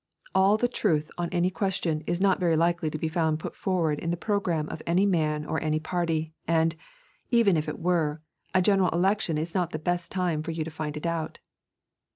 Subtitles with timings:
[0.33, 3.99] All the truth on any question is not very likely to be found put forward
[3.99, 6.75] in the programme of any man or any party, and,
[7.29, 10.71] even if it were, a general election is not the best time for you to
[10.71, 11.37] find it out.